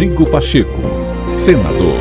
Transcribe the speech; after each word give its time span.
Rodrigo 0.00 0.24
Pacheco, 0.30 0.80
senador. 1.34 1.98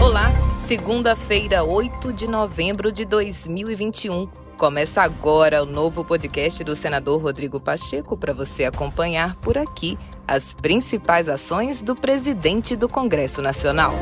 Olá, 0.00 0.30
segunda-feira, 0.64 1.64
8 1.64 2.12
de 2.12 2.28
novembro 2.28 2.92
de 2.92 3.04
2021. 3.04 4.28
Começa 4.56 5.02
agora 5.02 5.64
o 5.64 5.66
novo 5.66 6.04
podcast 6.04 6.62
do 6.62 6.76
senador 6.76 7.20
Rodrigo 7.20 7.58
Pacheco 7.58 8.16
para 8.16 8.32
você 8.32 8.66
acompanhar 8.66 9.34
por 9.34 9.58
aqui 9.58 9.98
as 10.28 10.54
principais 10.54 11.28
ações 11.28 11.82
do 11.82 11.96
presidente 11.96 12.76
do 12.76 12.88
Congresso 12.88 13.42
Nacional. 13.42 13.92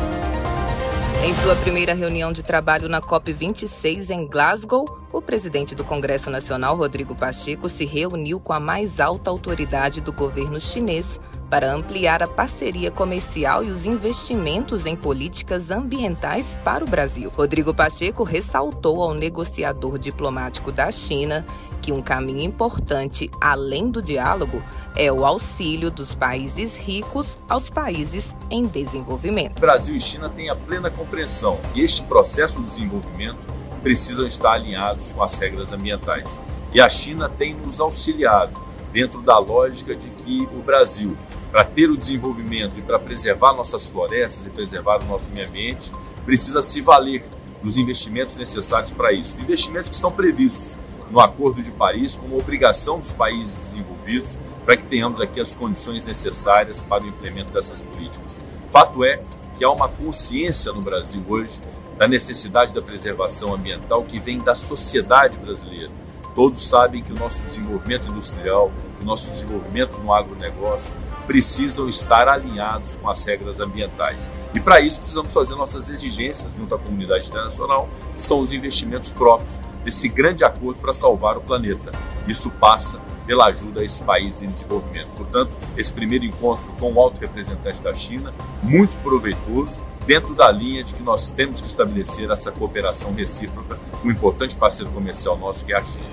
Em 1.25 1.33
sua 1.33 1.57
primeira 1.57 1.95
reunião 1.95 2.33
de 2.33 2.43
trabalho 2.43 2.87
na 2.87 3.01
COP26 3.01 4.11
em 4.11 4.27
Glasgow, 4.27 4.85
o 5.11 5.23
presidente 5.23 5.75
do 5.75 5.85
Congresso 5.85 6.31
Nacional, 6.31 6.77
Rodrigo 6.77 7.15
Pacheco, 7.15 7.67
se 7.67 7.87
reuniu 7.87 8.39
com 8.39 8.53
a 8.53 8.61
mais 8.61 9.01
alta 9.01 9.31
autoridade 9.31 10.03
do 10.03 10.13
governo 10.13 10.61
chinês 10.61 11.19
para 11.51 11.73
ampliar 11.73 12.23
a 12.23 12.29
parceria 12.29 12.91
comercial 12.91 13.65
e 13.65 13.71
os 13.71 13.85
investimentos 13.85 14.87
em 14.87 14.95
políticas 14.95 15.71
ambientais 15.71 16.57
para 16.65 16.85
o 16.85 16.89
Brasil. 16.89 17.31
Rodrigo 17.35 17.75
Pacheco 17.75 18.23
ressaltou 18.23 19.03
ao 19.03 19.15
negociador 19.15 19.99
diplomático 19.99 20.71
da 20.71 20.91
China 20.91 21.45
que 21.81 21.93
um 21.93 22.03
caminho 22.03 22.43
importante, 22.43 23.31
além 23.41 23.91
do 23.91 24.03
diálogo, 24.03 24.63
é 24.95 25.11
o 25.11 25.25
auxílio 25.25 25.91
dos 25.91 26.15
países 26.15 26.77
ricos 26.77 27.39
aos 27.49 27.71
países 27.71 28.37
em 28.51 28.67
desenvolvimento. 28.67 29.61
Brasil 29.61 29.97
e 29.97 30.01
China 30.01 30.29
têm 30.29 30.51
a 30.51 30.57
plena 30.57 30.91
compreensão 30.91 31.59
que 31.73 31.81
este 31.81 32.03
processo 32.03 32.57
de 32.57 32.65
desenvolvimento 32.65 33.39
precisam 33.83 34.27
estar 34.27 34.53
alinhados 34.53 35.13
com 35.13 35.23
as 35.23 35.37
regras 35.37 35.73
ambientais. 35.73 36.41
E 36.75 36.81
a 36.81 36.89
China 36.89 37.29
tem 37.29 37.55
nos 37.55 37.81
auxiliado 37.81 38.61
dentro 38.93 39.23
da 39.23 39.39
lógica 39.39 39.95
de 39.95 40.09
que 40.11 40.49
o 40.53 40.63
Brasil, 40.63 41.17
para 41.51 41.65
ter 41.65 41.91
o 41.91 41.97
desenvolvimento 41.97 42.79
e 42.79 42.83
para 42.83 42.99
preservar 42.99 43.55
nossas 43.55 43.87
florestas 43.87 44.47
e 44.47 44.51
preservar 44.51 45.03
o 45.03 45.07
nosso 45.07 45.31
meio 45.31 45.49
ambiente, 45.49 45.91
precisa 46.25 46.61
se 46.61 46.81
valer 46.81 47.25
dos 47.63 47.77
investimentos 47.77 48.37
necessários 48.37 48.91
para 48.91 49.13
isso. 49.13 49.41
Investimentos 49.41 49.89
que 49.89 49.95
estão 49.95 50.11
previstos 50.11 50.79
no 51.11 51.21
Acordo 51.21 51.63
de 51.63 51.71
Paris 51.71 52.17
como 52.17 52.39
obrigação 52.39 53.01
dos 53.01 53.13
países 53.13 53.55
desenvolvidos 53.57 54.37
para 54.65 54.77
que 54.77 54.85
tenhamos 54.85 55.21
aqui 55.21 55.41
as 55.41 55.55
condições 55.55 56.05
necessárias 56.05 56.83
para 56.83 57.05
o 57.05 57.09
implemento 57.09 57.53
dessas 57.53 57.81
políticas. 57.81 58.39
Fato 58.71 59.03
é 59.03 59.23
que 59.57 59.65
há 59.65 59.71
uma 59.71 59.89
consciência 59.89 60.71
no 60.73 60.83
Brasil 60.83 61.23
hoje 61.27 61.59
da 61.97 62.07
necessidade 62.07 62.75
da 62.75 62.83
preservação 62.83 63.55
ambiental 63.55 64.05
que 64.05 64.21
vem 64.21 64.39
da 64.39 64.55
sociedade 64.55 65.39
brasileira. 65.39 65.91
Todos 66.35 66.69
sabem 66.69 67.03
que 67.03 67.13
o 67.13 67.19
nosso 67.19 67.43
desenvolvimento 67.43 68.11
industrial, 68.11 68.71
o 69.03 69.05
nosso 69.05 69.31
desenvolvimento 69.31 69.99
no 69.99 70.13
agronegócio 70.13 70.95
precisam 71.29 71.91
estar 71.91 72.27
alinhados 72.27 72.97
com 72.97 73.09
as 73.11 73.23
regras 73.23 73.61
ambientais. 73.61 74.31
E 74.55 74.59
para 74.59 74.81
isso 74.81 74.99
precisamos 74.99 75.31
fazer 75.31 75.55
nossas 75.55 75.91
exigências 75.91 76.51
junto 76.57 76.75
à 76.75 76.79
comunidade 76.79 77.29
internacional, 77.29 77.87
que 78.17 78.23
são 78.23 78.41
os 78.41 78.51
investimentos 78.51 79.13
próprios 79.13 79.61
desse 79.85 80.09
grande 80.09 80.43
acordo 80.43 80.81
para 80.81 80.95
salvar 80.95 81.37
o 81.37 81.41
planeta. 81.43 81.93
Isso 82.27 82.51
passa 82.51 82.99
pela 83.27 83.49
ajuda 83.49 83.83
a 83.83 83.85
esses 83.85 84.01
países 84.01 84.41
em 84.43 84.47
desenvolvimento. 84.47 85.09
Portanto, 85.15 85.51
esse 85.77 85.93
primeiro 85.93 86.25
encontro 86.25 86.65
com 86.81 86.95
o 86.95 87.01
alto 87.01 87.21
representante 87.21 87.79
da 87.83 87.93
China, 87.93 88.33
muito 88.63 88.93
proveitoso, 89.03 89.79
dentro 90.07 90.35
da 90.35 90.51
linha 90.51 90.83
de 90.83 90.95
que 90.95 91.03
nós 91.03 91.31
temos 91.31 91.61
que 91.61 91.69
estabelecer 91.69 92.31
essa 92.31 92.51
cooperação 92.51 93.13
recíproca 93.13 93.79
com 94.01 94.09
um 94.09 94.11
importante 94.11 94.57
parceiro 94.57 94.91
comercial 94.93 95.37
nosso, 95.37 95.63
que 95.63 95.75
é 95.75 95.77
a 95.77 95.85
China. 95.85 96.07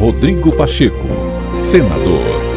Rodrigo 0.00 0.50
Pacheco, 0.56 1.06
senador. 1.60 2.51